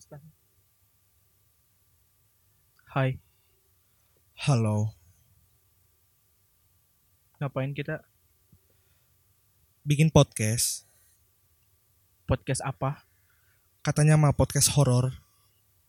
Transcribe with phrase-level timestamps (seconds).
[0.00, 0.24] Astaga.
[2.88, 3.20] Hai,
[4.48, 4.96] Halo,
[7.36, 8.00] ngapain kita
[9.84, 10.88] bikin podcast.
[12.24, 13.04] podcast apa?
[13.84, 15.20] Katanya mah podcast horor.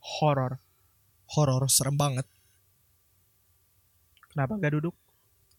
[0.03, 0.59] Horor.
[1.31, 2.27] Horor serem banget.
[4.27, 4.95] Kenapa gak duduk?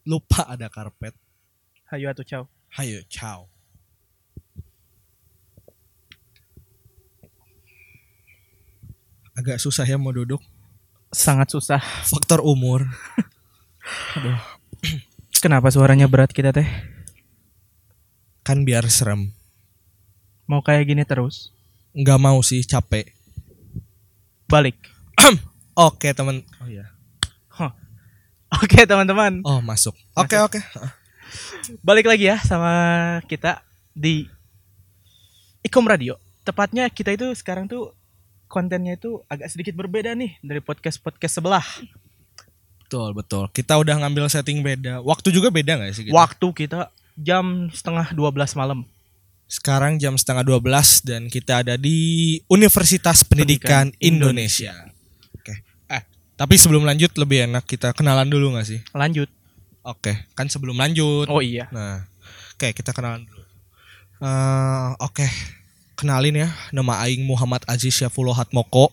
[0.05, 1.17] Lupa ada karpet.
[1.89, 2.43] Hayu atau ciao.
[2.77, 3.52] Hayo, ciao.
[9.33, 10.41] Agak susah ya mau duduk.
[11.13, 11.81] Sangat susah.
[12.05, 12.85] Faktor umur.
[15.43, 16.67] Kenapa suaranya berat kita teh?
[18.45, 19.33] Kan biar serem.
[20.45, 21.51] Mau kayak gini terus?
[21.93, 23.09] Nggak mau sih capek.
[24.47, 24.77] Balik.
[25.73, 26.45] Oke teman.
[26.61, 26.93] Oh iya.
[28.61, 29.97] Oke teman-teman, Oh masuk.
[30.13, 30.61] Oke oke.
[31.81, 33.65] balik lagi ya sama kita
[33.97, 34.29] di
[35.65, 36.21] Ikom Radio.
[36.45, 37.97] Tepatnya kita itu sekarang tuh
[38.53, 41.65] kontennya itu agak sedikit berbeda nih dari podcast-podcast sebelah.
[42.85, 43.49] Betul betul.
[43.49, 45.01] Kita udah ngambil setting beda.
[45.01, 46.03] Waktu juga beda nggak sih?
[46.05, 46.13] Kita?
[46.13, 48.85] Waktu kita jam setengah 12 malam.
[49.49, 54.73] Sekarang jam setengah 12 dan kita ada di Universitas Pendidikan, Pendidikan Indonesia.
[55.33, 55.65] Oke.
[55.89, 56.05] Eh,
[56.37, 58.85] tapi sebelum lanjut lebih enak kita kenalan dulu nggak sih?
[58.93, 59.29] Lanjut.
[59.81, 61.25] Oke, kan sebelum lanjut.
[61.33, 61.73] Oh iya.
[61.73, 62.05] Nah,
[62.53, 63.41] oke kita kenalan dulu.
[64.21, 65.27] Eh, oke,
[66.03, 66.49] kenalin ya.
[66.75, 68.91] Nama Aing Muhammad Aziz Syafullah Hatmoko.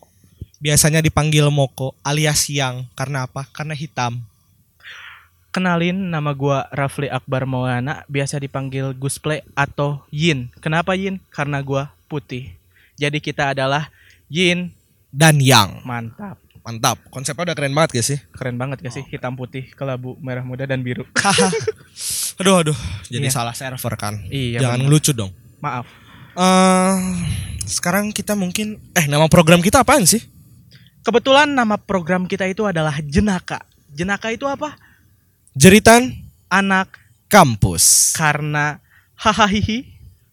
[0.63, 2.87] Biasanya dipanggil Moko alias Yang.
[2.95, 3.43] Karena apa?
[3.51, 4.23] Karena hitam.
[5.51, 10.47] Kenalin nama gua Rafli Akbar Maulana, biasa dipanggil Gusple atau Yin.
[10.63, 11.19] Kenapa Yin?
[11.27, 12.55] Karena gua putih.
[12.95, 13.91] Jadi kita adalah
[14.31, 14.71] Yin.
[15.11, 15.83] Dan Yang.
[15.83, 16.39] Mantap.
[16.63, 17.03] Mantap.
[17.11, 18.19] Konsepnya udah keren banget gak sih?
[18.31, 19.03] Keren banget gak sih?
[19.03, 21.03] Hitam putih, kelabu, merah muda dan biru.
[22.39, 22.77] aduh aduh.
[23.11, 23.33] Jadi Iya.
[23.35, 24.23] salah server kan.
[24.31, 24.87] Iya, Jangan bener.
[24.87, 25.35] ngelucu dong.
[25.59, 25.83] Maaf.
[26.35, 26.95] Eh
[27.65, 30.21] sekarang kita mungkin eh nama program kita apaan sih?
[31.01, 33.65] Kebetulan nama program kita itu adalah Jenaka.
[33.89, 34.77] Jenaka itu apa?
[35.57, 36.13] Jeritan
[36.51, 36.93] Anak
[37.31, 38.13] kampus.
[38.15, 38.77] karena
[39.17, 39.81] hahaha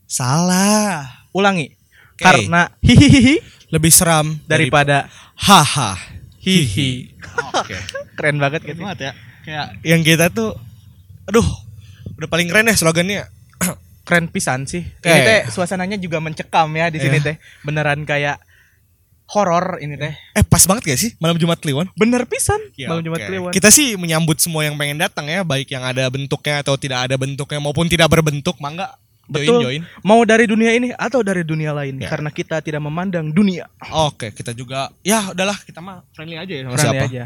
[0.09, 1.25] Salah.
[1.33, 1.73] Ulangi.
[2.17, 2.23] Oke.
[2.25, 3.39] Karena hihihi
[3.71, 5.07] Lebih seram daripada
[5.37, 5.95] haha.
[6.43, 7.13] hihi.
[7.55, 7.77] Oke.
[8.19, 8.83] Keren banget Keren gitu.
[8.83, 9.13] banget ya.
[9.45, 10.53] Kayak yang kita tuh
[11.29, 11.45] aduh,
[12.17, 13.25] udah paling keren ya slogannya.
[14.09, 14.81] Keren pisan sih.
[14.81, 15.05] Oke.
[15.05, 17.27] Ini teh suasananya juga mencekam ya di sini Iya.
[17.29, 17.37] teh.
[17.61, 18.41] Beneran kayak
[19.29, 20.17] horor ini teh.
[20.33, 21.93] Eh pas banget gak sih malam Jumat Kliwon?
[21.93, 22.57] Bener pisan.
[22.75, 23.29] Ya, Malam Jumat oke.
[23.29, 23.53] Kliwon.
[23.53, 27.15] Kita sih menyambut semua yang pengen datang ya, baik yang ada bentuknya atau tidak ada
[27.15, 28.97] bentuknya maupun tidak berbentuk, mangga
[29.29, 29.61] join Betul.
[29.61, 29.83] join.
[30.01, 32.09] Mau dari dunia ini atau dari dunia lain Ya.
[32.09, 33.69] karena kita tidak memandang dunia.
[33.93, 37.05] Oke, kita juga ya udahlah kita mah friendly aja ya sama Friendly siapa.
[37.05, 37.25] aja.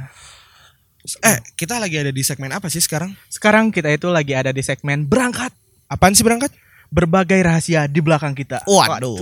[1.20, 3.14] Eh, kita lagi ada di segmen apa sih sekarang?
[3.26, 5.54] Sekarang kita itu lagi ada di segmen berangkat.
[5.86, 6.50] Apaan sih berangkat?
[6.92, 8.60] Berbagai rahasia di belakang kita.
[8.68, 9.16] Waduh.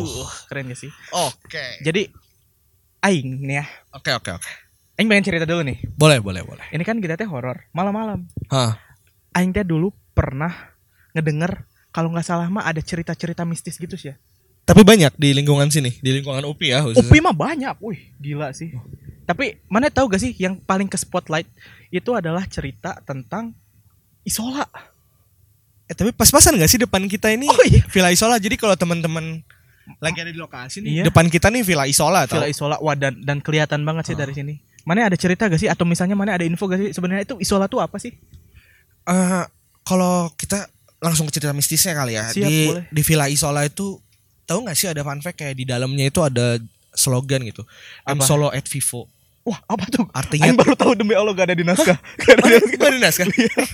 [0.51, 0.91] keren gak sih?
[1.15, 1.79] Oke.
[1.87, 2.11] Jadi
[3.07, 3.67] aing nih ya.
[3.95, 4.51] Oke, oke, oke.
[4.99, 5.79] Aing pengen cerita dulu nih.
[5.95, 6.67] Boleh, boleh, boleh.
[6.75, 8.27] Ini kan kita teh horor malam-malam.
[8.51, 8.77] Hah.
[9.33, 10.53] Aing teh dulu pernah
[11.15, 11.65] ngedenger
[11.95, 14.17] kalau nggak salah mah ada cerita-cerita mistis gitu sih ya.
[14.67, 17.11] Tapi banyak di lingkungan sini, di lingkungan UPI ya khususnya.
[17.11, 18.71] Upi mah banyak, wih gila sih.
[19.27, 21.47] Tapi mana tahu gak sih yang paling ke spotlight
[21.91, 23.55] itu adalah cerita tentang
[24.23, 24.67] isola.
[25.91, 27.83] Eh, tapi pas-pasan gak sih depan kita ini Oh iya.
[27.91, 28.39] Villa Isola.
[28.39, 29.43] Jadi kalau teman-teman
[29.99, 31.05] lagi ada di lokasi nih, Iya.
[31.11, 32.39] depan kita nih Villa Isola tau.
[32.39, 34.55] Villa isola, wah dan, dan kelihatan banget sih dari sini.
[34.87, 37.67] Mana ada cerita gak sih atau misalnya mana ada info gak sih sebenarnya itu isola
[37.67, 38.15] tuh apa sih?
[39.03, 39.45] Eh,
[39.83, 40.71] kalau kita
[41.03, 42.31] langsung ke cerita mistisnya kali ya.
[42.31, 42.85] Siap, di boleh.
[42.87, 43.99] di Villa Isola itu
[44.45, 46.61] tahu nggak sih ada fun fact kayak di dalamnya itu ada
[46.93, 47.67] slogan gitu.
[48.05, 48.29] I'm Apa?
[48.29, 49.11] solo at Vivo.
[49.51, 50.07] Wah apa tuh?
[50.15, 51.99] Artinya Aing baru tahu demi Allah gak ada di naskah.
[52.23, 52.79] Gak ada di naskah.
[52.79, 53.27] Gak ada naskah.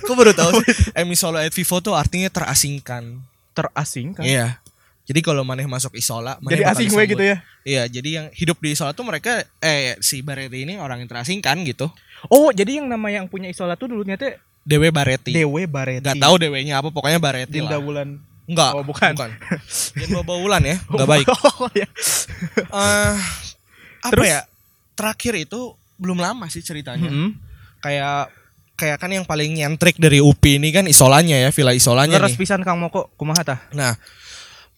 [0.09, 0.97] Kok baru tahu sih?
[0.97, 3.21] I'm solo at Vivo tuh artinya terasingkan.
[3.53, 4.25] Terasing kan?
[4.25, 4.57] Iya.
[5.07, 7.13] Jadi kalau maneh masuk isola, maneh Jadi asing disambut.
[7.13, 7.37] gitu ya.
[7.63, 11.63] Iya, jadi yang hidup di isola tuh mereka eh si Bareti ini orang yang terasingkan
[11.63, 11.93] gitu.
[12.27, 14.35] Oh, jadi yang nama yang punya isola tuh dulunya teh
[14.67, 15.31] Dewe Bareti.
[15.31, 16.03] Dewe Bareti.
[16.03, 17.85] Gak tahu dewenya apa, pokoknya Bareti Dinda lah.
[17.85, 18.19] Wulan.
[18.51, 18.73] Enggak.
[18.75, 19.15] Oh, bukan.
[19.15, 21.27] Jangan bawa baulan ya, enggak baik.
[21.63, 21.87] Oh, ya.
[22.67, 23.15] Eh
[24.03, 24.27] apa Terus?
[24.27, 24.41] ya?
[24.97, 27.07] Terakhir itu belum lama sih ceritanya.
[27.07, 27.37] Mm-mm.
[27.78, 28.33] Kayak
[28.77, 32.41] kayak kan yang paling nyentrik dari UPI ini kan isolanya ya, villa isolanya Leres nih.
[32.41, 33.60] pisan Kang Moko kumaha tah?
[33.72, 33.97] Nah,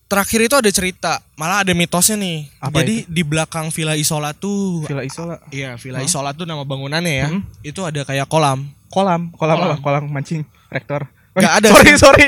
[0.07, 2.47] terakhir itu ada cerita, malah ada mitosnya nih.
[2.59, 5.43] Apa Jadi di belakang villa isola tuh Villa Isola.
[5.51, 6.07] Iya, villa Hah?
[6.07, 7.29] isola tuh nama bangunannya ya.
[7.31, 7.43] Hmm.
[7.61, 8.71] Itu ada kayak kolam.
[8.89, 9.69] Kolam, kolam, Kolam.
[9.69, 9.83] apa?
[9.83, 11.05] Kolam mancing rektor.
[11.35, 11.99] Nggak ada Sorry, sih.
[12.01, 12.25] sorry.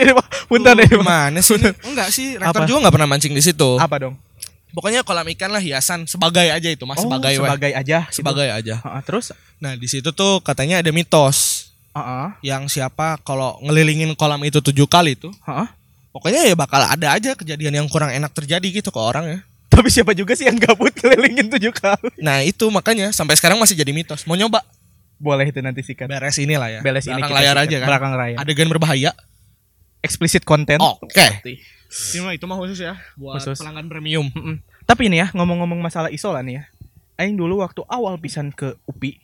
[0.47, 0.87] Punten ini.
[0.87, 1.57] Gimana sih?
[1.83, 2.69] Enggak sih, rektor Apa?
[2.69, 3.75] juga nggak pernah mancing di situ.
[3.75, 4.15] Apa dong?
[4.71, 7.51] Pokoknya kolam ikan lah hiasan sebagai aja itu, Mas, sebagai oh, weh.
[7.51, 7.99] sebagai aja.
[8.07, 8.17] gitu.
[8.23, 8.75] sebagai aja.
[8.81, 9.35] Heeh, terus?
[9.59, 12.55] Nah, di situ tuh katanya ada mitos Heeh.
[12.55, 15.69] yang siapa kalau ngelilingin kolam itu tujuh kali tuh, Heeh.
[16.15, 19.39] pokoknya ya bakal ada aja kejadian yang kurang enak terjadi gitu ke orang ya.
[19.71, 22.11] Tapi siapa juga sih yang gabut kelilingin tujuh kali?
[22.19, 24.27] Nah itu makanya sampai sekarang masih jadi mitos.
[24.27, 24.61] Mau nyoba?
[25.21, 26.11] Boleh itu nanti sikat.
[26.11, 26.81] Beres inilah ya.
[26.83, 27.67] Beres ini kita layar sikat.
[27.69, 27.89] aja kan.
[27.89, 28.37] Belakang layar.
[28.41, 29.13] Adegan berbahaya.
[30.03, 30.81] Explicit content.
[30.81, 31.45] Oke.
[31.45, 31.61] Itu
[32.23, 33.59] mah itu mah khusus ya buat Khusus.
[33.59, 34.27] pelanggan premium.
[34.31, 34.63] Mm-mm.
[34.87, 36.65] Tapi ini ya ngomong-ngomong masalah isola nih ya.
[37.19, 39.19] Aing dulu waktu awal pisan ke UPI.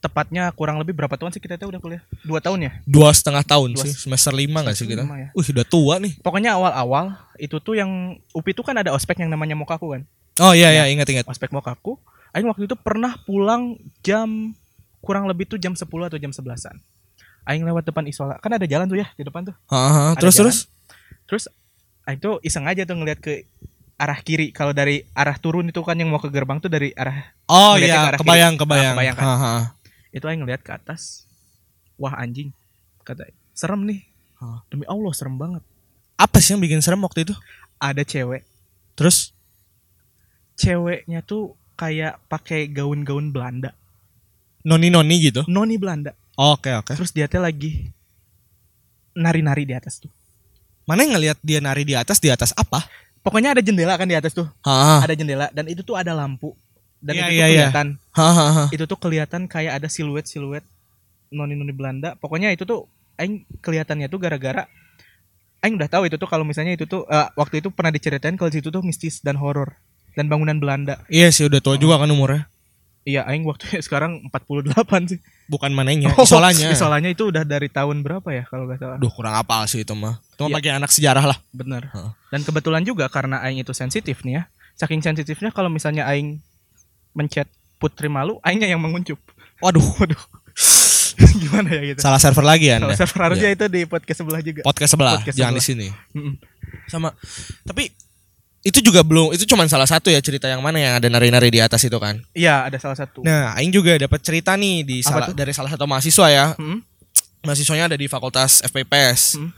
[0.00, 2.00] Tepatnya kurang lebih berapa tahun sih kita tuh udah kuliah?
[2.24, 2.72] Dua tahun ya?
[2.88, 5.04] Dua setengah tahun Dua- sih semester lima nggak sih kita?
[5.04, 5.28] ya.
[5.36, 6.16] Uh udah tua nih.
[6.24, 10.02] Pokoknya awal-awal itu tuh yang UPI tuh kan ada ospek yang namanya mokaku kan.
[10.40, 11.28] Oh iya iya ingat ingat.
[11.28, 12.00] Ospek mokaku.
[12.32, 14.56] Aing waktu itu pernah pulang jam
[15.04, 16.80] kurang lebih tuh jam 10 atau jam 11-an.
[17.44, 18.40] Aing lewat depan isola.
[18.40, 19.56] Kan ada jalan tuh ya di depan tuh.
[20.16, 20.48] Terus jalan.
[20.48, 20.58] terus.
[21.28, 21.44] Terus
[22.10, 23.46] Aing tuh iseng aja tuh ngeliat ke
[23.96, 24.50] arah kiri.
[24.50, 27.86] Kalau dari arah turun itu kan yang mau ke gerbang tuh dari arah Oh Ngeliatnya
[27.86, 28.26] ke iya, arah kiri.
[28.26, 28.94] kebayang Ah, kebayang.
[28.96, 29.24] kebayang kan?
[29.24, 29.52] Ha, ha.
[30.10, 31.22] itu aing ngeliat ke atas
[31.94, 32.50] wah anjing
[33.00, 34.02] kata serem nih
[34.36, 34.58] Hah.
[34.66, 35.62] demi Allah serem banget
[36.16, 37.34] Apa sih yang bikin serem waktu itu?
[37.78, 38.42] ada cewek
[38.98, 39.30] Terus
[40.56, 43.72] ceweknya tuh kayak pakai gaun-gaun Belanda
[44.60, 45.46] noni-noni gitu.
[45.46, 46.92] noni Belanda Oke oke.
[46.92, 47.88] terus dia teh lagi
[49.12, 50.10] nari-nari di atas tuh
[50.90, 52.82] Mana yang ngelihat dia nari di atas di atas apa?
[53.20, 56.56] pokoknya ada jendela kan di atas tuh Ha, ada jendela dan itu tuh ada lampu
[57.04, 57.48] dan Iya, itu iya, tuh iya.
[57.52, 58.64] kelihatan ha, ha, ha.
[58.72, 60.64] itu tuh kelihatan kayak ada siluet siluet
[61.28, 62.88] noni noni Belanda pokoknya itu tuh
[63.20, 64.64] aing kelihatannya tuh gara-gara
[65.60, 68.48] aing udah tahu itu tuh kalau misalnya itu tuh eh, waktu itu pernah diceritain kalau
[68.48, 69.76] situ tuh mistis dan horor
[70.16, 72.48] dan bangunan Belanda Iya sih udah tua juga kan umurnya.
[73.02, 74.76] Iya aing waktu sekarang 48
[75.08, 76.70] sih Bukan mananya, Oh, isolanya.
[76.70, 79.92] isolanya itu udah dari tahun berapa ya kalau nggak salah Duh kurang apal sih itu
[79.92, 80.22] mah.
[80.30, 80.56] Itu mah Iya.
[80.56, 81.38] bagian anak sejarah lah.
[81.50, 82.10] bener Heeh.
[82.28, 84.42] dan kebetulan juga karena aing itu sensitif nih ya
[84.74, 86.38] saking sensitifnya kalau misalnya aing
[87.12, 89.18] mencet putri malu aingnya yang menguncup
[89.58, 90.22] Waduh, waduh
[91.36, 92.96] gimana ya gitu salah server lagi kalau Anda.
[92.96, 95.88] server harusnya itu di podcast sebelah juga Podcast sebelah, Podcast jangan di sebelah.
[95.90, 96.16] sini.
[96.16, 96.34] Mm-mm.
[96.86, 97.08] Sama
[97.62, 97.90] tapi
[98.60, 101.60] itu juga belum itu cuma salah satu ya cerita yang mana yang ada nari-nari di
[101.64, 102.20] atas itu kan.
[102.36, 103.24] Iya, ada salah satu.
[103.24, 105.36] Nah, aing juga dapat cerita nih di Apa salah tuh?
[105.36, 106.46] dari salah satu mahasiswa ya.
[106.60, 106.84] Hmm?
[107.40, 109.40] Mahasiswanya ada di Fakultas FPPS.
[109.40, 109.48] Hmm.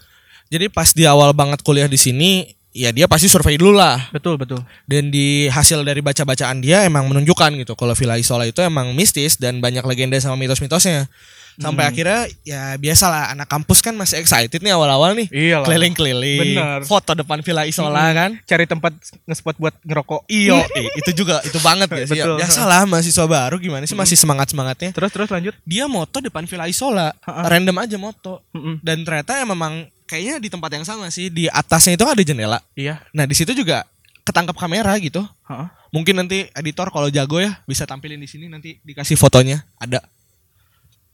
[0.54, 4.06] Jadi pas di awal banget kuliah di sini, ya dia pasti survei dulu lah.
[4.14, 4.62] Betul, betul.
[4.86, 9.34] Dan di hasil dari baca-bacaan dia emang menunjukkan gitu kalau Villa Isola itu emang mistis
[9.34, 11.10] dan banyak legenda sama mitos-mitosnya.
[11.54, 11.92] Sampai Hmm.
[11.92, 15.28] akhirnya ya biasalah anak kampus kan masih excited nih awal-awal nih.
[15.62, 16.80] Keliling-keliling, Bener.
[16.82, 18.14] foto depan Villa Isola Mm-mm.
[18.14, 18.30] kan.
[18.42, 18.92] Cari tempat
[19.24, 20.20] nge-spot buat ngerokok.
[20.26, 22.04] Iyo, eh, itu juga itu banget ya.
[22.04, 22.18] sih.
[22.18, 22.36] Betul.
[22.38, 24.90] Biasalah mahasiswa baru gimana sih masih semangat-semangatnya.
[24.92, 25.54] Terus terus lanjut.
[25.62, 27.46] Dia moto depan Villa Isola, Ha-ha.
[27.46, 28.44] random aja moto.
[28.80, 32.58] Dan ternyata ya memang kayaknya di tempat yang sama sih, di atasnya itu ada jendela.
[32.72, 33.00] Iya.
[33.10, 33.84] Nah, di situ juga
[34.22, 35.24] ketangkap kamera gitu.
[35.48, 35.68] Heeh.
[35.90, 39.60] Mungkin nanti editor kalau jago ya bisa tampilin di sini nanti dikasih fotonya.
[39.76, 40.00] Ada.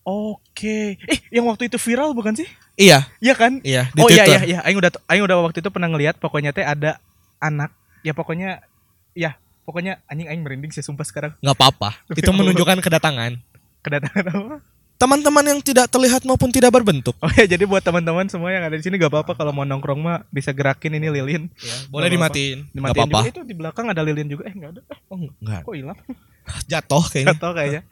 [0.09, 0.97] Oke.
[1.05, 2.49] Eh, yang waktu itu viral bukan sih?
[2.75, 3.61] Iya, Iya kan?
[3.61, 4.59] iya di oh iya iya iya.
[4.65, 6.97] Aing udah aing udah waktu itu pernah ngeliat pokoknya teh ada
[7.37, 7.69] anak.
[8.01, 8.65] Ya pokoknya
[9.13, 11.37] ya, pokoknya anjing aing merinding sih sumpah sekarang.
[11.39, 12.01] nggak apa-apa.
[12.17, 13.37] Itu menunjukkan kedatangan.
[13.79, 14.57] Kedatangan apa?
[14.95, 17.15] Teman-teman yang tidak terlihat maupun tidak berbentuk.
[17.19, 19.95] Oh ya, jadi buat teman-teman semua yang ada di sini gak apa-apa kalau mau nongkrong
[19.95, 21.47] mah bisa gerakin ini lilin.
[21.87, 22.35] Boleh Nggak apa-apa.
[22.35, 22.59] dimatiin.
[22.59, 23.19] Nggak Dimatiin apa-apa.
[23.21, 24.43] juga itu di belakang ada lilin juga.
[24.47, 24.81] Eh, enggak ada.
[24.83, 25.61] Eh, Oh, enggak.
[25.63, 25.99] kok hilang?
[26.71, 27.31] Jatuh kayaknya.
[27.31, 27.83] Gak tau kayaknya.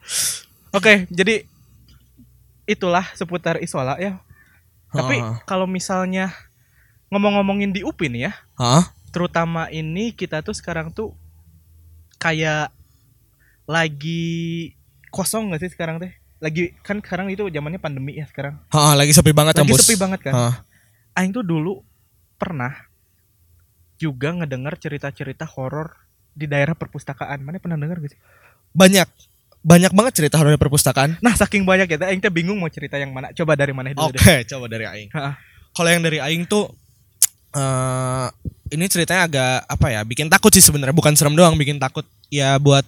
[0.69, 1.35] Oke, jadi
[2.67, 4.19] itulah seputar isola ya.
[4.91, 6.31] Tapi kalau misalnya
[7.09, 8.83] ngomong-ngomongin di UPI nih ya, Hah?
[9.15, 11.15] terutama ini kita tuh sekarang tuh
[12.19, 12.71] kayak
[13.67, 14.73] lagi
[15.11, 16.11] kosong gak sih sekarang teh?
[16.37, 18.59] Lagi kan sekarang itu zamannya pandemi ya sekarang.
[18.69, 19.79] Hah, lagi sepi banget Lagi kampus.
[19.87, 20.33] sepi banget kan.
[20.35, 20.55] Hah.
[21.17, 21.81] Aing tuh dulu
[22.37, 22.87] pernah
[23.97, 25.97] juga ngedengar cerita-cerita horor
[26.37, 27.41] di daerah perpustakaan.
[27.41, 28.21] Mana pernah dengar gak sih?
[28.71, 29.09] Banyak.
[29.67, 31.19] Banyak banget cerita horor di perpustakaan.
[31.19, 33.35] Nah, saking banyak ya, Aing teh bingung mau cerita yang mana.
[33.35, 34.47] Coba dari mana dulu Oke, deh.
[34.47, 35.11] coba dari aing.
[35.75, 36.71] Kalau yang dari aing tuh
[37.51, 38.27] eh
[38.71, 40.01] ini ceritanya agak apa ya?
[40.07, 42.07] Bikin takut sih sebenarnya, bukan serem doang, bikin takut.
[42.31, 42.87] Ya buat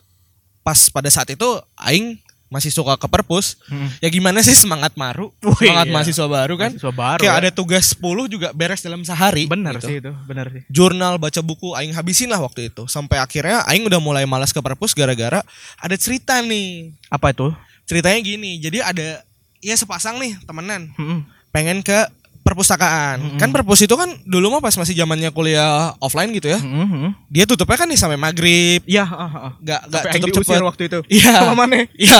[0.64, 1.48] pas pada saat itu
[1.84, 2.16] aing
[2.50, 3.62] masih suka ke perpus.
[3.70, 3.88] Mm.
[4.02, 5.94] Ya gimana sih semangat maru, Wih, semangat iya.
[5.94, 6.72] mahasiswa baru kan?
[6.74, 7.22] Mahasiswa baru.
[7.22, 7.42] Kayak ya.
[7.46, 9.46] ada tugas 10 juga beres dalam sehari.
[9.46, 9.88] benar gitu.
[9.88, 10.66] sih itu, benar sih.
[10.68, 12.90] Jurnal baca buku aing habisin lah waktu itu.
[12.90, 15.46] Sampai akhirnya aing udah mulai malas ke perpus gara-gara
[15.78, 16.92] ada cerita nih.
[17.14, 17.54] Apa itu?
[17.86, 19.22] Ceritanya gini, jadi ada
[19.60, 21.28] ya sepasang nih temenan Mm-mm.
[21.52, 22.08] pengen ke
[22.42, 23.18] perpustakaan.
[23.20, 23.40] Mm-mm.
[23.40, 26.60] Kan perpus itu kan dulu mah pas masih zamannya kuliah offline gitu ya.
[26.60, 27.14] Mm-mm.
[27.30, 28.82] Dia tutupnya kan nih sampai maghrib.
[28.88, 29.52] Iya, ah, ah.
[29.62, 29.82] Gak,
[30.24, 30.64] tutup cepet.
[30.64, 31.00] waktu itu.
[31.12, 31.32] Iya.
[31.44, 31.86] Sama mana?
[31.94, 32.20] Iya.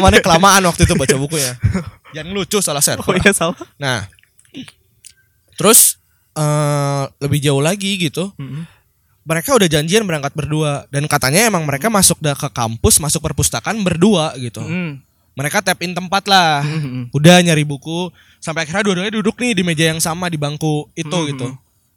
[0.00, 1.52] Namanya kelamaan waktu itu baca bukunya.
[2.16, 3.04] Jangan lucu salah server.
[3.04, 3.58] Oh iya salah.
[3.76, 4.08] Nah.
[5.54, 6.02] Terus
[6.34, 8.32] eh lebih jauh lagi gitu.
[8.40, 8.66] Mm-mm.
[9.24, 14.36] Mereka udah janjian berangkat berdua dan katanya emang mereka masuk ke kampus, masuk perpustakaan berdua
[14.36, 14.60] gitu.
[14.60, 15.00] Mm.
[15.34, 16.62] Mereka tap in tempat lah.
[16.62, 17.10] Mm-mm.
[17.10, 21.10] udah nyari buku sampai akhirnya dua-duanya duduk nih di meja yang sama di bangku itu
[21.10, 21.26] Mhm.
[21.34, 21.46] gitu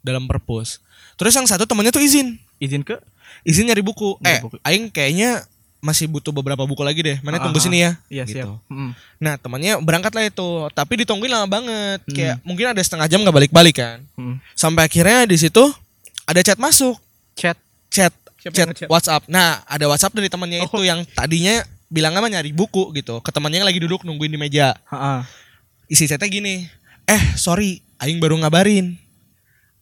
[0.00, 0.80] dalam perpus
[1.14, 2.98] terus yang satu temennya tuh izin Izin ke?
[3.44, 4.18] Izin nyari buku.
[4.18, 4.56] Nyari eh, buku.
[4.60, 5.46] aing kayaknya
[5.78, 7.22] masih butuh beberapa buku lagi deh.
[7.22, 7.94] Mana tunggu sini ya.
[8.10, 8.42] Iya Gitu.
[8.42, 8.58] siap.
[8.66, 8.90] Mm.
[9.16, 12.02] Nah, temannya berangkat lah itu, tapi ditungguin lama banget.
[12.02, 12.10] Hmm.
[12.10, 14.02] Kayak mungkin ada setengah jam nggak balik-balik kan.
[14.18, 14.42] Mm.
[14.52, 15.62] Sampai akhirnya di situ
[16.26, 16.98] ada chat masuk,
[17.38, 17.54] Chat.
[17.88, 18.10] chat
[18.42, 18.90] Siapa chat?
[18.90, 19.22] WhatsApp.
[19.30, 20.66] Nah, ada WhatsApp dari temannya Oh.
[20.66, 23.20] itu yang tadinya bilangnya mah nyari buku gitu.
[23.24, 24.76] Ke temannya yang lagi duduk nungguin di meja.
[24.88, 25.24] Ha-ha.
[25.88, 26.68] Isi chatnya gini.
[27.08, 28.96] Eh, sorry, aing baru ngabarin.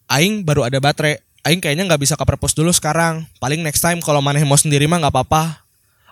[0.07, 1.19] Aing baru ada baterai.
[1.43, 3.27] Aing kayaknya nggak bisa ke perpus dulu sekarang.
[3.39, 5.63] Paling next time kalau maneh mau sendiri mah nggak apa-apa.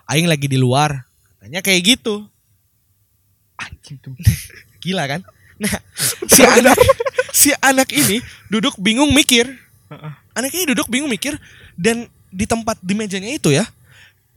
[0.08, 1.08] Aing lagi di luar.
[1.40, 2.24] Tanya kayak gitu.
[3.56, 3.96] Anjing.
[4.84, 5.20] Gila kan?
[5.56, 5.72] Nah,
[6.28, 6.76] si anak
[7.40, 8.20] si anak ini
[8.52, 9.48] duduk bingung mikir.
[10.36, 11.38] Anak ini duduk bingung mikir
[11.78, 13.64] dan di tempat di mejanya itu ya,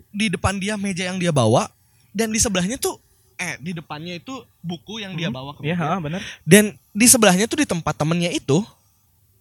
[0.09, 1.69] di depan dia meja yang dia bawa
[2.11, 2.97] dan di sebelahnya tuh
[3.35, 5.37] eh di depannya itu buku yang dia Hmm.
[5.37, 5.87] bawa ke Iya, meja.
[5.87, 6.21] ha, benar.
[6.43, 8.59] dan di sebelahnya tuh di tempat temennya itu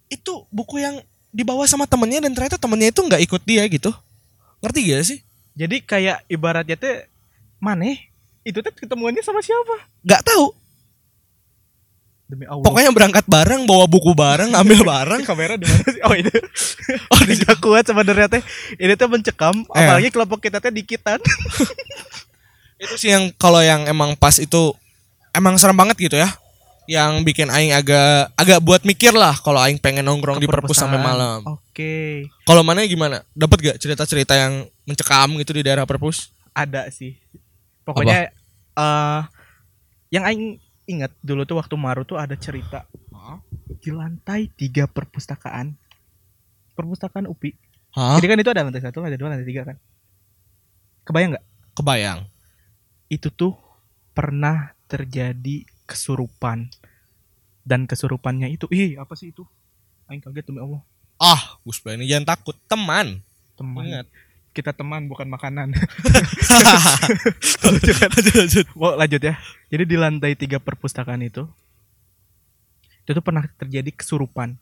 [0.07, 3.91] itu buku yang dibawa sama temennya dan ternyata temennya itu nggak ikut dia gitu.
[4.59, 5.19] Ngerti gak sih?
[5.53, 7.05] Jadi kayak ibaratnya teh
[7.57, 8.09] maneh
[8.41, 9.85] itu teh ketemuannya sama siapa?
[10.01, 10.55] Nggak tahu.
[12.29, 12.61] Demi Allah.
[12.61, 15.21] Pokoknya berangkat bareng, bawa buku bareng, ambil bareng.
[15.29, 16.01] kamera di mana sih?
[16.05, 16.29] Oh ini.
[17.13, 18.41] Oh, di Tidak kuat sebenarnya teh.
[18.77, 19.77] Ini teh mencekam, Eh.
[19.81, 21.17] apalagi kelompok kita teh dikitan.
[22.81, 24.71] itu sih yang kalau yang emang pas itu
[25.35, 26.31] emang serem banget gitu ya
[26.87, 30.95] yang bikin aing agak agak buat mikir lah kalau aing pengen nongkrong di perpus sampai
[30.95, 32.23] malam Oke.
[32.47, 37.19] kalau mana gimana dapat gak cerita-cerita yang mencekam gitu di daerah perpus Ada sih.
[37.83, 38.31] Pokoknya
[38.79, 39.21] eh
[40.09, 40.43] yang aing
[40.89, 42.89] ingat dulu tuh waktu Maru tuh ada cerita
[43.79, 45.77] di lantai tiga perpustakaan.
[46.73, 47.53] Perpustakaan UPI.
[47.93, 48.17] Hah?
[48.17, 49.77] Jadi kan itu ada lantai satu, lantai dua, lantai tiga kan.
[51.05, 51.45] Kebayang nggak?
[51.79, 52.19] kebayang
[53.07, 53.55] Itu tuh
[54.11, 56.67] pernah terjadi kesurupan.
[57.63, 59.45] Dan kesurupannya itu, ih apa sih itu?
[60.09, 60.81] Aing kaget demi Allah.
[61.19, 63.19] ah Gus ini jangan takut teman
[63.59, 63.83] Teman.
[63.83, 64.07] ingat
[64.59, 65.71] Kita teman bukan makanan.
[67.63, 67.95] lanjut
[68.35, 69.39] lanjut Wow, lanjut ya.
[69.71, 71.47] Jadi di lantai tiga perpustakaan itu,
[73.07, 74.59] itu tuh pernah terjadi kesurupan.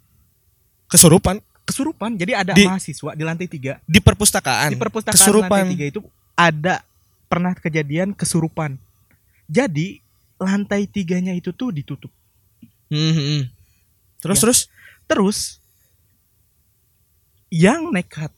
[0.86, 2.13] kesurupan Kesurupan.
[2.13, 3.82] Jadi ada Di- mahasiswa di lantai tiga.
[3.84, 6.00] di perpustakaan Di perpustakaan kesurupan lantai tiga itu
[6.38, 6.75] ada
[7.25, 8.77] pernah kejadian kesurupan.
[9.50, 9.98] Jadi
[10.38, 12.13] lantai tiganya itu tuh ditutup.
[12.88, 13.42] Hmm, hmm.
[14.22, 14.44] terus Ya.
[14.46, 14.60] terus
[15.08, 15.39] Terus
[17.48, 18.30] yang nekat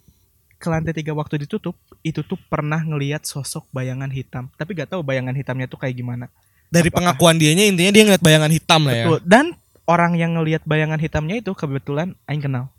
[0.59, 4.51] ke lantai tiga waktu ditutup itu tuh pernah ngelihat sosok bayangan hitam.
[4.53, 6.27] Tapi gak tahu bayangan hitamnya tuh kayak gimana.
[6.67, 9.19] dari Apakah- pengakuan dianya intinya dia ngeliat bayangan hitam lah ya Betul.
[9.25, 9.45] Dan
[9.89, 12.69] orang yang ngelihat bayangan hitamnya itu kebetulan Aing kenal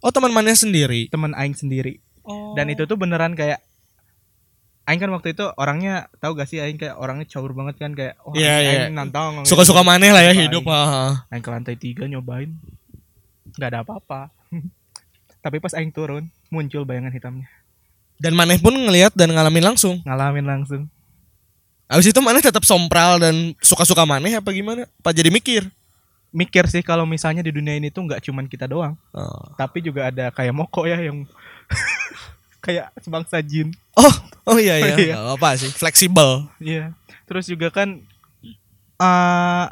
[0.00, 2.02] oh teman mannya sendiri teman Aing sendiri.
[2.20, 2.58] oh.
[2.58, 3.62] Dan itu tuh beneran kayak
[4.82, 8.18] Aing kan waktu itu orangnya tahu gak sih Aing kayak orangnya caur banget kan kayak
[8.20, 8.80] oh, Iya, Aing, iya.
[8.82, 10.74] Aing nantang suka-suka maneh lah ya hidup Aing.
[10.74, 11.22] ah.
[11.30, 12.50] Aing ke lantai tiga nyobain
[13.52, 14.34] nggak ada apa-apa.
[15.40, 17.48] Tapi pas Aing turun muncul bayangan hitamnya.
[18.20, 20.04] Dan Maneh pun ngelihat dan ngalamin langsung.
[20.04, 20.82] Ngalamin langsung.
[21.88, 24.84] Abis itu Maneh tetap sompral dan suka-suka Maneh apa gimana?
[25.00, 25.64] Apa jadi mikir?
[26.30, 30.14] Mikir sih kalau misalnya di dunia ini tuh nggak cuman kita doang, Oh, tapi juga
[30.14, 31.26] ada kayak Moko ya yang
[32.64, 33.74] kayak sebangsa jin.
[33.98, 34.14] oh,
[34.46, 34.94] oh iya iya.
[35.10, 35.14] Iya.
[35.18, 36.46] Gak apa sih, fleksibel.
[36.62, 36.94] Iya.
[37.26, 37.98] Terus juga kan
[39.00, 39.66] eh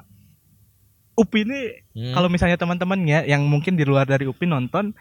[1.15, 2.15] Upi ini Hmm.
[2.15, 4.95] kalau misalnya teman-temannya yang mungkin di luar dari Upi nonton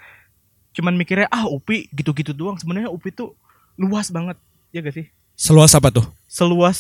[0.78, 2.62] cuman mikirnya ah Upi gitu-gitu doang.
[2.62, 3.34] Sebenarnya Upi tuh
[3.74, 4.38] luas banget.
[4.70, 5.10] Ya gak sih?
[5.34, 6.06] Seluas apa tuh?
[6.30, 6.78] Seluas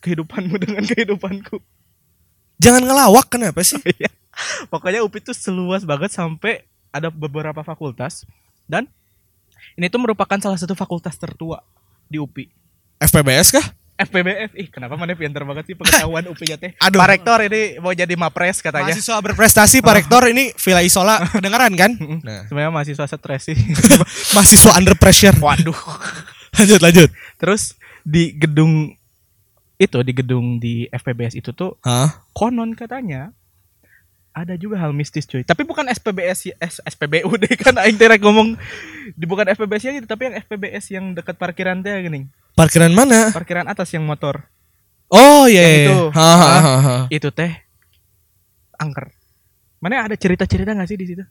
[0.00, 1.60] kehidupanmu dengan kehidupanku.
[2.56, 3.80] Jangan ngelawak kenapa sih?
[4.00, 4.08] Iya.
[4.66, 8.26] Pokoknya UPI tuh seluas banget sampai ada beberapa fakultas
[8.66, 8.90] dan
[9.78, 11.62] ini tuh merupakan salah satu fakultas tertua
[12.10, 12.50] di UPI.
[12.98, 13.66] FPBS kah?
[13.94, 16.70] FPBF, ih kenapa mana pinter banget sih pengetahuan UPI teh.
[16.84, 16.98] Aduh.
[16.98, 18.90] Pak Rektor ini mau jadi mapres katanya.
[18.90, 21.92] Mahasiswa berprestasi Pak Rektor ini Villa Isola kedengeran kan?
[22.24, 23.58] Nah, Sebenarnya mahasiswa stres sih.
[24.34, 25.36] mahasiswa under pressure.
[25.38, 25.76] Waduh.
[26.58, 27.08] lanjut lanjut.
[27.38, 28.94] Terus di gedung
[29.78, 32.22] itu di gedung di FPBS itu tuh Hah?
[32.30, 33.34] konon katanya
[34.34, 35.46] ada juga hal mistis cuy.
[35.46, 38.58] Tapi bukan SPBS ya- S, SPBU deh kan aing teh ngomong
[39.14, 42.26] di bukan FPBS nya gitu, tapi yang FPBS yang dekat parkiran teh gini.
[42.58, 43.30] Parkiran mana?
[43.30, 44.42] Parkiran atas yang motor.
[45.08, 45.62] Oh iya.
[45.62, 45.86] Yang iya.
[45.86, 45.98] itu.
[46.18, 46.96] Ha, ha, ha, ha.
[47.08, 47.54] Itu teh
[48.76, 49.14] angker.
[49.78, 51.22] Mana ada cerita-cerita nggak sih di situ?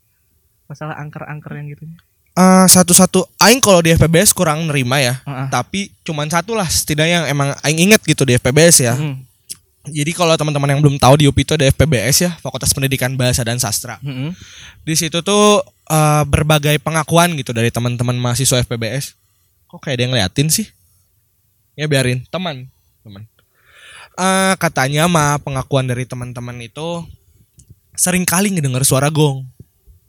[0.71, 1.83] Masalah angker-angker yang gitu.
[2.33, 5.21] Eh, satu-satu aing kalau di FPBS kurang nerima ya.
[5.21, 5.47] Heeh.
[5.51, 8.95] Tapi cuman satu lah setidaknya yang emang aing inget gitu di FPBS ya.
[8.97, 9.32] Mm.
[9.83, 13.43] Jadi kalau teman-teman yang belum tahu di UPI itu ada FPBS ya, Fakultas Pendidikan Bahasa
[13.43, 13.99] dan Sastra.
[13.99, 14.31] Mm-mm.
[14.87, 15.59] Di situ tuh
[15.91, 19.19] eh, berbagai pengakuan gitu dari teman-teman mahasiswa FPBS.
[19.67, 20.71] Kok kayak ada yang ngeliatin sih?
[21.75, 22.71] Ya biarin, teman,
[23.03, 23.27] teman.
[24.15, 27.03] Eh, katanya mah pengakuan dari teman-teman itu
[27.91, 29.43] sering kali ngedenger suara gong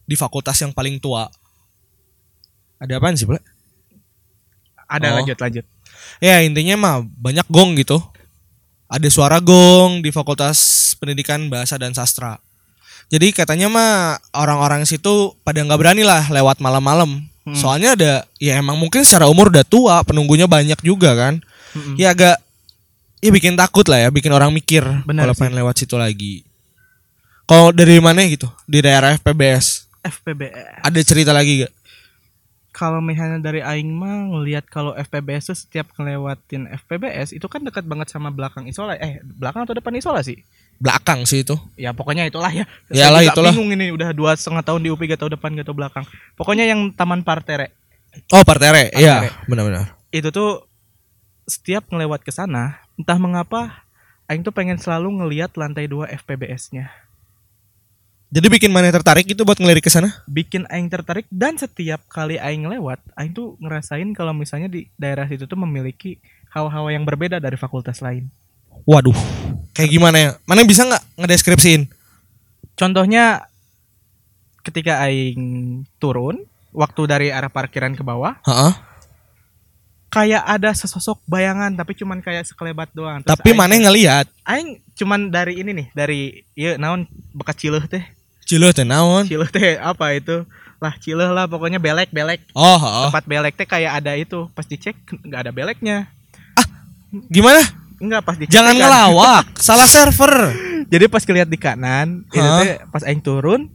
[0.07, 1.27] di fakultas yang paling tua.
[2.79, 3.43] Ada apaan sih, Ble?
[4.87, 5.15] Ada Oh.
[5.19, 5.65] lanjut lanjut.
[6.23, 7.99] Ya intinya mah banyak gong gitu.
[8.89, 12.37] Ada suara gong di Fakultas Pendidikan Bahasa dan Sastra.
[13.13, 17.25] Jadi katanya mah orang-orang situ pada nggak berani lah lewat malam-malam.
[17.45, 17.57] Hmm.
[17.57, 21.45] Soalnya ada ya emang mungkin secara umur udah tua, penunggunya banyak juga kan.
[21.77, 22.01] Mm-mm.
[22.01, 22.41] Ya agak
[23.21, 26.41] ya bikin takut lah ya, bikin orang mikir kalau pengen lewat situ lagi.
[27.45, 28.49] Kalau dari mana gitu?
[28.65, 29.85] Di daerah FPBS.
[30.01, 30.81] FPBS.
[30.81, 31.73] Ada cerita lagi gak?
[32.85, 37.89] Kalau misalnya dari aing mah ngelihat kalau FPBS tuh setiap ngelewatin FPBS itu kan dekat
[37.89, 40.45] banget sama belakang isola eh belakang atau depan isola sih?
[40.77, 41.57] Belakang sih itu.
[41.81, 42.69] Ya pokoknya itulah ya.
[42.93, 43.53] Saya juga itulah.
[43.57, 46.05] bingung ini udah dua setengah tahun di UPI gak tau depan gak tau belakang.
[46.37, 47.73] Pokoknya yang Taman Partere
[48.31, 48.93] Oh, Partere.
[48.93, 49.49] Iya, Partere.
[49.49, 49.85] benar-benar.
[50.15, 50.63] itu tuh
[51.49, 53.83] setiap ngelewat ke sana entah mengapa
[54.29, 56.93] aing tuh pengen selalu ngelihat lantai dua FPBS-nya.
[58.35, 60.11] Jadi bikin mana tertarik gitu buat ngelirik ke sana?
[60.27, 65.23] Bikin aing tertarik dan setiap kali aing lewat, aing tuh ngerasain kalau misalnya di daerah
[65.31, 66.19] situ tuh memiliki
[66.51, 68.27] hawa-hawa yang berbeda dari fakultas lain.
[68.91, 69.15] Waduh,
[69.71, 70.31] kayak gimana ya?
[70.51, 71.87] Mana bisa nggak ngedeskripsiin?
[72.75, 73.47] Contohnya
[74.67, 76.43] ketika aing turun
[76.75, 78.73] waktu dari arah parkiran ke bawah, Heeh.
[80.11, 83.23] kayak ada sesosok bayangan tapi cuman kayak sekelebat doang.
[83.23, 84.27] Terus Tapi aing- mana ngelihat?
[84.43, 88.03] aing cuman dari ini nih, dari ya naon bekas cileuh teh.
[88.45, 89.25] Ciluh teh naon?
[89.25, 90.45] Cileuh teh apa itu?
[90.79, 92.45] Lah cileuh lah pokoknya belek-belek.
[92.53, 93.09] Oh, heeh.
[93.09, 94.49] Tempat belek teh kayak ada itu.
[94.53, 96.09] Pas dicek nggak ada beleknya.
[97.31, 97.63] Gimana?
[97.97, 98.53] Enggak pas dicek.
[98.53, 98.81] Jangan kan.
[98.81, 100.35] ngelawak, salah server.
[100.85, 102.61] Jadi pas ngeliat di kanan, itu Hah?
[102.61, 103.71] teh pas aing turun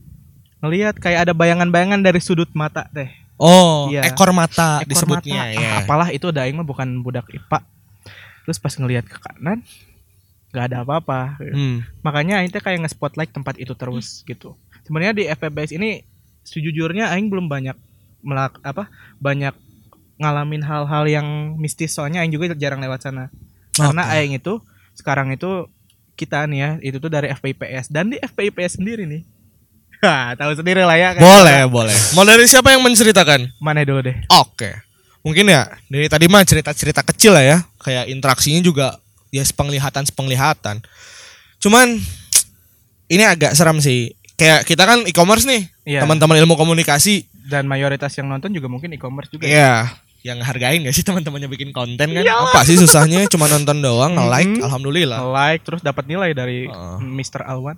[0.59, 3.09] ngelihat kayak ada bayangan-bayangan dari sudut mata teh.
[3.39, 4.03] Oh, Iya.
[4.05, 5.55] ekor mata Ekor disebutnya mata.
[5.55, 5.69] ya.
[5.71, 7.63] Ah, apalah itu ada aing mah bukan budak IPA.
[8.43, 9.63] Terus pas ngelihat ke kanan
[10.49, 11.37] nggak ada apa-apa.
[11.39, 11.85] Hmm.
[12.01, 14.57] Makanya aing teh kayak nge-spotlight tempat itu terus gitu.
[14.85, 16.01] Sebenarnya di FPBS ini
[16.41, 17.77] sejujurnya aing belum banyak
[18.25, 18.91] melak apa
[19.21, 19.53] banyak
[20.19, 23.29] ngalamin hal-hal yang mistis soalnya aing juga jarang lewat sana.
[23.77, 24.59] Karena aing itu
[24.97, 25.69] sekarang itu
[26.19, 29.23] kita nih ya, itu tuh dari FPIPS dan di FPIPS sendiri nih.
[30.03, 31.15] Hah, tahu sendiri lah ya.
[31.15, 31.23] kan?
[31.23, 31.95] Boleh, boleh.
[32.15, 33.55] Mau dari siapa yang menceritakan?
[33.63, 34.15] Mana dulu deh.
[34.35, 34.83] Oke.
[35.23, 40.81] Mungkin ya dari tadi mah cerita-cerita kecil lah ya, kayak interaksinya juga ya sepenglihatan sepenglihatan.
[41.57, 41.97] Cuman
[43.07, 44.13] ini agak seram sih.
[44.33, 46.07] Kayak kita kan e-commerce nih, Iya.
[46.07, 47.27] teman-teman ilmu komunikasi.
[47.49, 49.43] Dan mayoritas yang nonton juga mungkin e-commerce juga.
[49.43, 49.51] ya.
[49.51, 49.73] Iya,
[50.19, 52.23] yang hargain gak sih teman-temannya bikin konten kan?
[52.23, 52.51] Iyalah.
[52.51, 53.27] Apa sih susahnya?
[53.27, 54.63] Cuma nonton doang, nge-like, Mhm.
[54.63, 55.19] alhamdulillah.
[55.27, 56.97] Like terus dapat nilai dari Heeh.
[57.03, 57.43] Mr.
[57.43, 57.75] Alwan.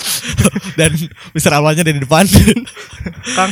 [0.78, 0.94] Dan
[1.34, 1.52] Mr.
[1.54, 2.26] Alwanya di depan.
[3.34, 3.50] Kang.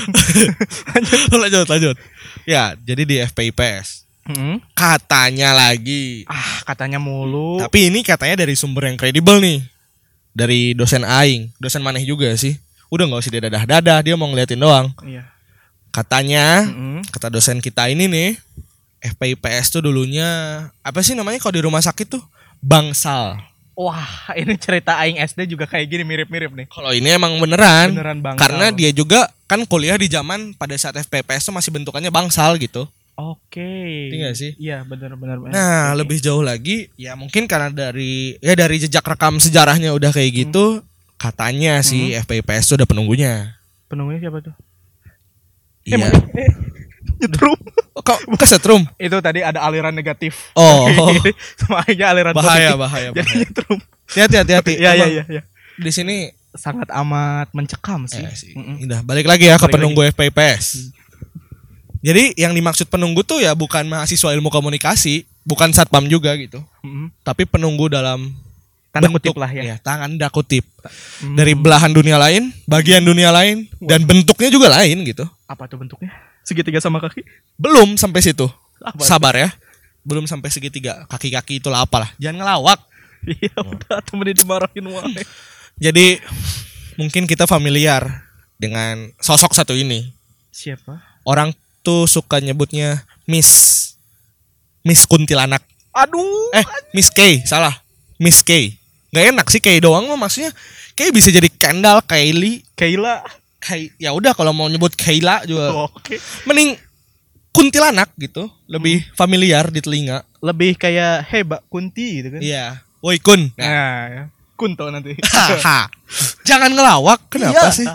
[1.42, 1.96] lanjut, lanjut.
[2.42, 4.07] Ya, jadi di FPIPS.
[4.28, 4.60] Mm-mm.
[4.76, 6.28] Katanya lagi.
[6.28, 7.58] Ah, katanya mulu.
[7.58, 9.64] Tapi ini katanya dari sumber yang kredibel nih.
[10.30, 12.54] Dari dosen aing, dosen maneh juga sih.
[12.88, 14.92] Udah nggak usah dia dadah-dadah, dia mau ngeliatin doang.
[15.02, 15.26] Iya.
[15.88, 17.02] Katanya, Mm-mm.
[17.08, 18.36] kata dosen kita ini nih,
[19.00, 20.28] FPIPS tuh dulunya
[20.82, 22.22] apa sih namanya kalau di rumah sakit tuh
[22.60, 23.38] bangsal.
[23.72, 26.66] Wah, ini cerita aing SD juga kayak gini mirip-mirip nih.
[26.66, 28.42] Kalau ini emang beneran, Beneran bangsal.
[28.42, 32.90] karena dia juga kan kuliah di zaman pada saat FPPS tuh masih bentukannya bangsal gitu.
[33.18, 34.08] Oke.
[34.08, 34.52] Iya nggak sih?
[34.56, 35.42] Iya, benar-benar.
[35.50, 40.46] Nah, lebih jauh lagi ya mungkin karena dari ya dari jejak rekam sejarahnya udah kayak
[40.46, 40.86] gitu,
[41.18, 43.58] katanya si FPPS tuh udah penunggunya.
[43.84, 44.54] penunggunya siapa tuh?
[45.82, 46.12] Iya.
[46.12, 46.50] Eh,
[47.18, 47.56] nyetrum.
[47.96, 48.86] Oh, Kok kesetrum?
[48.94, 50.52] Itu tadi ada aliran negatif.
[50.54, 50.86] Oh.
[51.58, 52.78] Sama aja aliran Bahaya, positif.
[52.78, 53.38] bahaya, Jadi bahaya.
[53.42, 53.78] nyetrum.
[54.06, 54.72] Hati-hati, hati-hati.
[54.76, 55.42] Iya, iya, iya, iya.
[55.74, 58.20] Di sini Sangat amat mencekam sih.
[58.20, 58.52] eh, sih.
[58.52, 58.84] Mm-mm.
[58.84, 60.92] Udah balik lagi ya ke Balik penunggu FPPS.
[61.98, 67.10] Jadi yang dimaksud penunggu tuh ya bukan mahasiswa ilmu komunikasi, bukan satpam juga gitu, Mm-mm.
[67.22, 68.30] tapi penunggu dalam
[68.88, 69.62] Tanda bentuk- kutip lah ya.
[69.62, 70.64] Iya, tangan tanda kutip.
[71.20, 71.36] Mm.
[71.36, 75.26] Dari belahan dunia lain, bagian dunia lain, dan bentuknya juga lain gitu.
[75.44, 76.08] apa tuh bentuknya?
[76.44, 77.20] Segitiga sama kaki?
[77.60, 78.46] Belum sampai situ.
[78.80, 79.02] Apa?
[79.04, 79.48] Sabar ya.
[80.06, 81.04] Belum sampai segitiga.
[81.08, 82.08] Kaki-kaki itulah apalah.
[82.16, 82.80] Jangan ngelawak.
[83.26, 85.20] Iya udah temen dimarahin wae.
[85.84, 86.22] Jadi
[86.96, 88.24] mungkin kita familiar
[88.56, 90.14] dengan sosok satu ini.
[90.48, 91.02] Siapa?
[91.26, 93.76] Orang tuh suka nyebutnya Miss
[94.82, 95.60] Miss Kuntilanak.
[95.92, 96.52] Aduh.
[96.54, 97.74] Eh, Miss K, salah.
[98.16, 98.72] Miss K.
[99.08, 100.52] Gak enak sih K doang mah maksudnya.
[100.92, 103.24] K bisa jadi Kendall, Kylie, Kayla.
[103.58, 106.14] Kay ya udah kalau mau nyebut Kayla juga Oke.
[106.46, 106.78] mending
[107.50, 110.22] kuntilanak gitu, lebih familiar di telinga.
[110.38, 112.40] Lebih kayak hey Mbak Kunti gitu kan.
[112.40, 112.64] Iya.
[113.02, 113.50] Woi kun.
[113.58, 114.24] Nah, Nah, ya.
[114.54, 115.14] Kunto nanti.
[116.48, 117.74] Jangan ngelawak, kenapa Iya.
[117.74, 117.86] sih?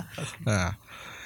[0.44, 0.76] Nah,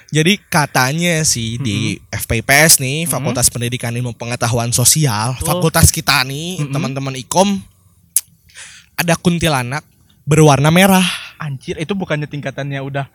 [0.08, 5.46] jadi katanya sih di FPPS nih, Fakultas Pendidikan Ilmu Pengetahuan Sosial, Betul.
[5.46, 6.72] fakultas kita nih, Mm-mm.
[6.72, 7.60] teman-teman ikom
[8.96, 9.84] ada kuntilanak
[10.24, 11.04] berwarna merah.
[11.38, 13.06] Anjir, itu bukannya tingkatannya udah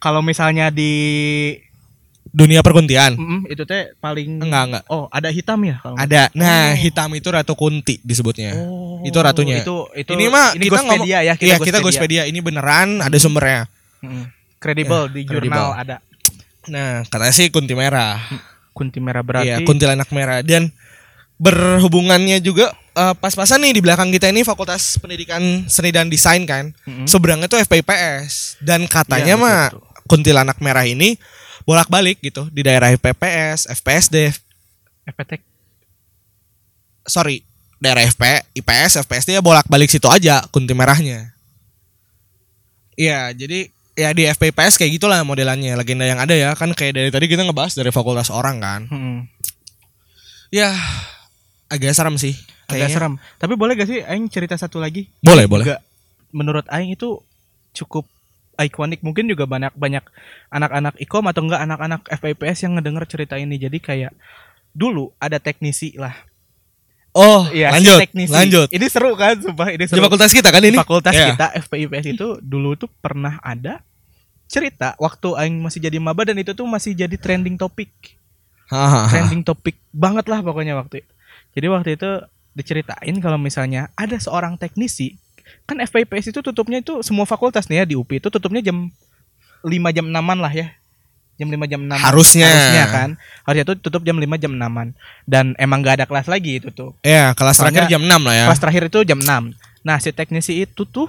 [0.00, 0.92] kalau misalnya di
[2.30, 3.16] dunia perkuntian.
[3.20, 4.84] Mm-mm, itu teh paling Enggak, enggak.
[4.88, 6.30] Oh, ada hitam ya kalau Ada.
[6.32, 6.78] Nah, Oh.
[6.78, 8.54] hitam itu Ratu Kunti disebutnya.
[8.56, 9.60] Oh, Itu ratunya.
[9.60, 12.24] Itu itu ini mah ini kita ngomong ya, Iya, kita Ghostpedia.
[12.28, 13.66] Ini beneran ada sumbernya.
[14.60, 15.96] Kredibel Ya, di jurnal ada.
[16.68, 18.20] Nah, katanya sih kunti merah.
[18.76, 19.48] Kunti merah berarti.
[19.48, 20.68] Iya, kuntilanak merah dan
[21.40, 26.76] berhubungannya juga eh, pas-pasan nih di belakang kita ini Fakultas Pendidikan Seni dan Desain kan.
[26.84, 27.08] Mm-mm.
[27.08, 30.04] Seberangnya tuh FPIPS dan katanya Iya, mah betul, betul.
[30.04, 31.16] kuntilanak merah ini
[31.64, 34.32] bolak-balik gitu di daerah FPPS, FPSD,
[35.06, 35.40] FPTK.
[37.04, 37.40] sorry,
[37.78, 38.22] daerah FP,
[38.54, 41.32] IPS, FPSD ya bolak-balik situ aja kunti merahnya.
[42.94, 47.10] Iya, jadi ya di FPPS kayak gitulah modelannya legenda yang ada ya kan kayak dari
[47.10, 48.80] tadi kita ngebahas dari fakultas orang kan.
[48.88, 49.18] Mm-mm.
[50.50, 50.74] Ya
[51.70, 52.34] agak serem sih.
[52.66, 52.94] Agak kayaknya.
[52.94, 53.14] serem.
[53.38, 55.10] Tapi boleh gak sih aing cerita satu lagi?
[55.22, 55.66] Boleh, boleh.
[55.66, 55.78] Juga
[56.30, 57.18] menurut aing itu
[57.74, 58.06] cukup
[58.60, 60.04] ikonik mungkin juga banyak banyak
[60.52, 64.12] anak-anak ikom atau enggak anak-anak FPPS yang ngedenger cerita ini jadi kayak
[64.76, 66.12] dulu ada teknisi lah
[67.10, 68.30] Oh, si lanjut, teknisi.
[68.30, 68.68] lanjut.
[68.70, 70.78] ini seru kan sumpah ini Di seru fakultas kita kan ini?
[70.78, 71.34] fakultas Iya.
[71.34, 73.82] kita FPIPS itu dulu tuh pernah ada
[74.46, 77.90] cerita waktu aing masih jadi maba dan itu tuh masih jadi trending topik
[79.10, 81.12] trending topik banget lah pokoknya waktu itu.
[81.50, 82.10] Jadi waktu itu
[82.50, 85.18] diceritain kalau misalnya ada seorang teknisi
[85.66, 88.86] kan FPIPS itu tutupnya itu semua fakultas nih ya di UPI itu tutupnya jam
[89.60, 90.70] 5 jam 6 lah ya.
[91.40, 92.44] Jam 5 jam 6 Harusnya.
[92.46, 93.08] Harusnya kan.
[93.42, 94.92] Harusnya tuh tutup jam 5 jam 6
[95.24, 96.92] Dan emang gak ada kelas lagi itu tuh.
[97.00, 98.44] Ya, kelas Soalnya terakhir jam 6 lah ya.
[98.46, 99.56] Kelas terakhir itu jam 6.
[99.80, 101.08] Nah, si teknisi itu tuh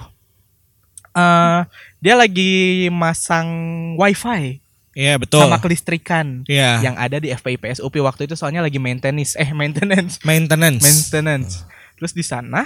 [1.12, 1.60] eh
[2.00, 2.52] dia lagi
[2.88, 3.48] masang
[3.94, 5.40] wifi Iya, betul.
[5.40, 6.80] sama kelistrikan Iya.
[6.80, 10.80] yang ada di FPIPS UPI waktu itu soalnya lagi maintenance eh maintenance Maintenance.
[10.82, 11.52] maintenance
[11.96, 12.64] terus di sana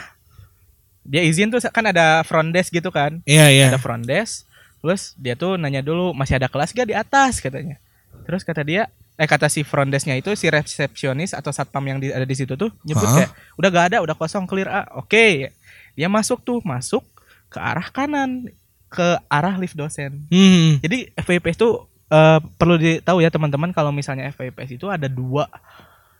[1.03, 3.67] dia izin tuh kan ada front desk gitu kan Iya, iya.
[3.71, 4.43] ada front desk
[4.87, 7.43] terus dia tuh nanya dulu masih ada kelas gak di atas?
[7.43, 7.83] katanya.
[8.23, 8.87] Terus kata dia
[9.19, 12.55] eh kata si front desknya itu si resepsionis atau satpam yang di, ada di situ
[12.55, 15.51] tuh nyebut kayak udah gak ada udah kosong clear ah oke.
[15.99, 17.03] Dia masuk tuh masuk
[17.51, 18.47] ke arah kanan
[18.87, 20.23] ke arah lift dosen.
[20.31, 20.79] Hmm.
[20.79, 21.71] jadi FPIPS itu
[22.15, 25.51] eh, perlu ditahu ya teman-teman kalau misalnya FPIPS itu ada dua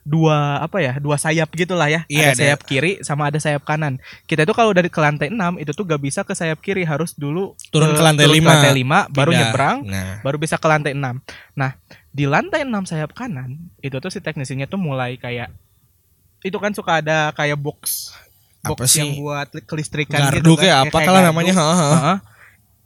[0.07, 2.39] dua apa ya dua sayap gitulah ya Iya, ada ada.
[2.39, 5.83] sayap kiri sama ada sayap kanan kita itu kalau dari ke lantai 6 itu tuh
[5.83, 8.49] gak bisa ke sayap kiri harus dulu Turun ke lantai turun lima.
[8.53, 9.39] lantai 5 baru Pindah.
[9.43, 10.15] nyebrang Nah.
[10.21, 11.19] baru bisa ke lantai 6
[11.53, 11.75] nah
[12.09, 15.51] di lantai 6 sayap kanan itu tuh si teknisinya tuh mulai kayak
[16.41, 18.15] itu kan suka ada kayak box
[18.63, 19.03] box Apa sih?
[19.03, 20.61] yang buat li- kelistrikan Gardu gitu kan.
[20.61, 21.53] kayak Ya, apa kayak kalau namanya?
[21.53, 21.77] Heeh.
[21.83, 22.17] Heeh.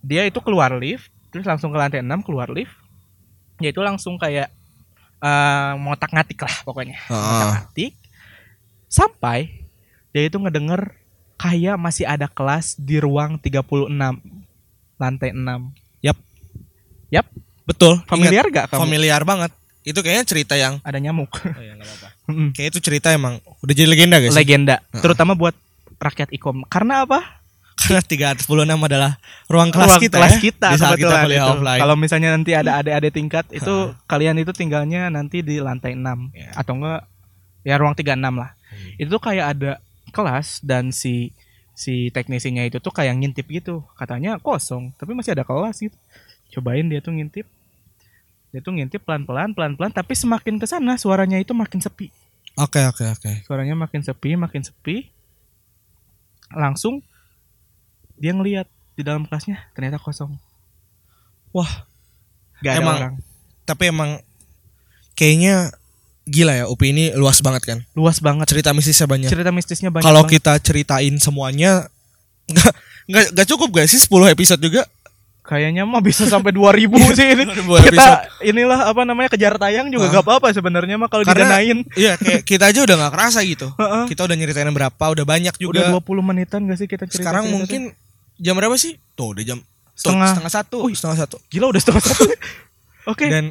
[0.02, 2.74] dia itu keluar lift terus langsung ke lantai 6 keluar lift
[3.58, 4.50] ya itu langsung kayak
[5.22, 7.16] eh ngotak ngatik lah pokoknya Heeh.
[7.22, 7.94] ngotak ngatik
[8.90, 9.40] sampai
[10.12, 10.98] dia itu ngedenger
[11.38, 13.90] kayak masih ada kelas di ruang 36
[14.98, 15.42] lantai 6
[17.62, 18.04] Betul.
[18.10, 18.72] familiar gak Ingat.
[18.76, 19.52] kamu Familiar banget.
[19.82, 22.08] Itu kayaknya cerita yang ada nyamuk Oh ya, apa-apa.
[22.30, 22.50] Mm-mm.
[22.54, 24.36] Kayak itu cerita emang udah jadi legenda guys.
[24.36, 25.02] legenda Heeh.
[25.02, 25.56] terutama buat
[25.98, 27.41] rakyat ikom karena apa
[27.82, 28.02] Karena
[28.38, 28.46] 346
[28.84, 29.12] adalah
[29.46, 31.52] ruang kelas Ruang kita kelas ya, kita di saat kita kebetulan kuliah itu.
[31.52, 31.80] offline.
[31.80, 33.74] kalau misalnya nanti ada adik-adik tingkat itu
[34.06, 36.52] kalian itu tinggalnya nanti di lantai 6 Ya.
[36.54, 37.02] atau enggak
[37.62, 38.96] ya ruang 36 lah Hmm.
[38.98, 39.72] itu tuh kayak ada
[40.10, 41.36] kelas dan si
[41.74, 45.98] si teknisinya itu tuh kayak ngintip gitu katanya kosong tapi masih ada kelas gitu
[46.52, 47.44] cobain dia tuh ngintip
[48.48, 52.12] dia tuh ngintip pelan-pelan pelan-pelan tapi semakin ke sana suaranya itu makin sepi
[52.54, 53.32] Oke oke oke.
[53.42, 55.08] suaranya makin sepi makin sepi
[56.52, 57.00] langsung
[58.22, 60.38] dia ngelihat di dalam kelasnya ternyata kosong
[61.52, 61.68] Wah,
[62.60, 63.16] gak ada Emang orang
[63.62, 64.20] tapi emang
[65.14, 65.72] kayaknya
[66.24, 67.80] gila ya UPI ini luas banget kan.
[67.92, 69.28] luas banget Cerita mistisnya banyak.
[69.28, 71.88] cerita mistisnya banyak Kalau kita ceritain semuanya
[72.46, 72.74] nggak
[73.08, 74.84] nggak nggak cukup gak sih 10 episode juga?
[75.42, 78.08] kayaknya mah bisa sampai 2000 sih ini 2000 kita
[78.46, 80.14] inilah apa namanya kejar tayang juga Hah?
[80.14, 83.68] gak apa-apa sebenarnya mah kalau didanain Iya, kayak kita aja udah nggak kerasa gitu.
[83.74, 84.04] Heeh.
[84.06, 85.84] Kita udah nyeritain berapa, udah banyak udah juga.
[85.98, 87.92] 20 menitan gak sih kita cerita Sekarang mungkin
[88.42, 88.98] jam berapa sih?
[89.14, 90.30] Tuh udah jam tuh, Setengah.
[90.34, 90.98] setengah satu, Wih.
[90.98, 91.38] setengah satu.
[91.48, 92.24] gila udah setengah satu
[93.12, 93.46] oke dan,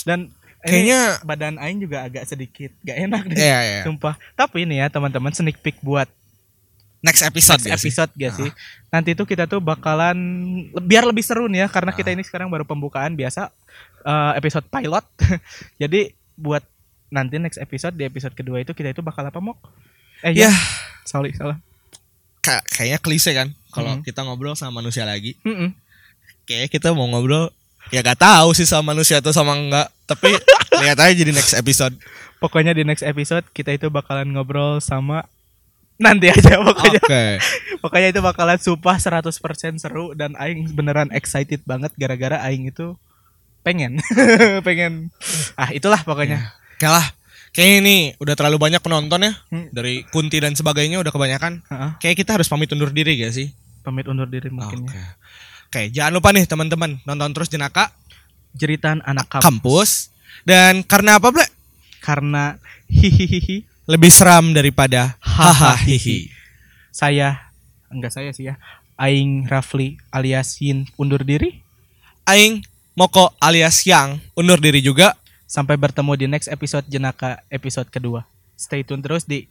[0.00, 0.20] Dan
[0.60, 3.80] ini kayaknya badan aing juga agak sedikit gak enak deh Iya, iya.
[3.84, 6.08] sumpah tapi ini ya teman-teman sneak peek buat
[7.00, 7.88] Next episode next gak sih?
[7.88, 8.50] episode gak sih?
[8.88, 10.16] Nanti itu kita tuh bakalan
[10.78, 13.48] biar lebih seru nih ya karena kita ini sekarang baru pembukaan biasa
[14.02, 15.00] eh, episode pilot.
[15.80, 16.60] Jadi buat
[17.08, 19.56] nanti next episode di episode kedua itu kita itu bakal apa mok?
[20.20, 20.52] Eh Ya, ya,
[21.02, 21.56] sorry salah.
[22.40, 24.02] Ka- kayaknya klise kan kalau Hmm.
[24.02, 25.36] kita ngobrol sama manusia lagi.
[25.42, 25.70] Mm-mm.
[26.42, 27.52] Kayak kita mau ngobrol
[27.88, 30.30] ya gak tahu sih sama manusia atau sama enggak, tapi
[30.80, 31.94] lihat aja jadi next episode.
[32.38, 35.28] Pokoknya di next episode kita itu bakalan ngobrol sama
[35.96, 36.98] nanti aja pokoknya.
[36.98, 37.26] Oke.
[37.82, 39.32] Pokoknya itu bakalan sumpah 100%
[39.76, 42.96] seru dan aing beneran excited banget gara-gara aing itu
[43.60, 44.00] pengen
[44.66, 45.12] pengen
[45.54, 47.04] ah itulah pokoknya Oke lah.
[47.50, 49.66] Kayaknya ini udah terlalu banyak penonton ya Hmm.
[49.70, 51.60] dari Kunti dan sebagainya udah kebanyakan.
[51.64, 53.50] Heeh, Kayak kita harus pamit undur diri gak sih?
[53.80, 54.92] pamit undur diri mungkin Oke.
[54.92, 55.08] ya
[55.66, 57.90] Oke, jangan lupa nih teman-teman nonton terus Jenaka
[58.52, 59.90] jeritan anak kampus kampus.
[60.42, 61.46] Dan karena apa, Ble?
[61.98, 65.80] karena hihihi Lebih seram daripada hahaha.
[66.90, 67.40] saya
[67.88, 68.58] enggak saya sih ya
[68.94, 71.62] Aing Rafli alias Yin undur diri
[72.24, 75.16] Aing Moko alias Yang undur diri juga.
[75.50, 78.22] Sampai bertemu di next episode Jenaka episode kedua.
[78.54, 79.50] Stay tune terus di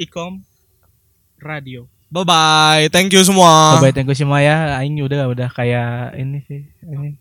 [0.00, 0.40] Ikom
[1.44, 1.84] Radio.
[2.08, 2.84] Bye bye.
[2.88, 3.76] Thank you semua.
[3.76, 4.80] Bye bye thank you semua ya.
[4.80, 7.20] Aing udah udah kayak ini sih ini